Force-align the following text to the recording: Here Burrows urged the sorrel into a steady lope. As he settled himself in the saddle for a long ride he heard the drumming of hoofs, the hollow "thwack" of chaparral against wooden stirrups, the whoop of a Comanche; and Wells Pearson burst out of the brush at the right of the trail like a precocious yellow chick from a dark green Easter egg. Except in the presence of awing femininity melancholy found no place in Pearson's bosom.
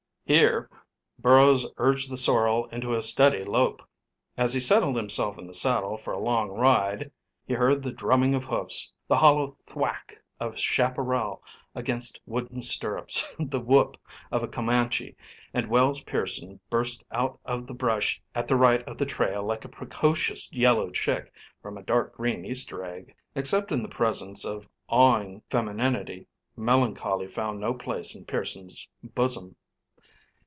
Here 0.23 0.69
Burrows 1.19 1.65
urged 1.75 2.09
the 2.09 2.15
sorrel 2.15 2.67
into 2.67 2.93
a 2.95 3.01
steady 3.01 3.43
lope. 3.43 3.83
As 4.37 4.53
he 4.53 4.61
settled 4.61 4.95
himself 4.95 5.37
in 5.37 5.45
the 5.45 5.53
saddle 5.53 5.97
for 5.97 6.13
a 6.13 6.19
long 6.19 6.51
ride 6.51 7.11
he 7.45 7.53
heard 7.53 7.83
the 7.83 7.91
drumming 7.91 8.33
of 8.33 8.45
hoofs, 8.45 8.93
the 9.09 9.17
hollow 9.17 9.47
"thwack" 9.47 10.21
of 10.39 10.57
chaparral 10.57 11.43
against 11.75 12.21
wooden 12.25 12.61
stirrups, 12.61 13.35
the 13.39 13.59
whoop 13.59 13.97
of 14.31 14.41
a 14.41 14.47
Comanche; 14.47 15.17
and 15.53 15.67
Wells 15.67 15.99
Pearson 15.99 16.61
burst 16.69 17.03
out 17.11 17.37
of 17.43 17.67
the 17.67 17.73
brush 17.73 18.21
at 18.33 18.47
the 18.47 18.55
right 18.55 18.83
of 18.87 18.97
the 18.97 19.05
trail 19.05 19.43
like 19.43 19.65
a 19.65 19.67
precocious 19.67 20.49
yellow 20.53 20.91
chick 20.91 21.33
from 21.61 21.77
a 21.77 21.83
dark 21.83 22.15
green 22.15 22.45
Easter 22.45 22.85
egg. 22.85 23.13
Except 23.35 23.69
in 23.69 23.81
the 23.81 23.89
presence 23.89 24.45
of 24.45 24.69
awing 24.87 25.41
femininity 25.49 26.25
melancholy 26.55 27.27
found 27.27 27.59
no 27.59 27.73
place 27.73 28.15
in 28.15 28.23
Pearson's 28.23 28.87
bosom. 29.03 29.57